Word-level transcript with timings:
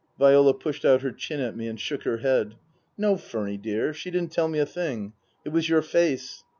Viola 0.17 0.51
pushed 0.55 0.83
out 0.83 1.03
her 1.03 1.11
chin 1.11 1.39
at 1.39 1.55
me 1.55 1.67
and 1.67 1.79
shook 1.79 2.01
her 2.05 2.17
head." 2.17 2.55
No, 2.97 3.13
Furny 3.17 3.61
dear, 3.61 3.93
she 3.93 4.09
didn't 4.09 4.31
tell 4.31 4.47
me 4.47 4.57
a 4.57 4.65
thing. 4.65 5.13
It 5.45 5.49
was 5.49 5.69
your 5.69 5.83
face." 5.83 6.43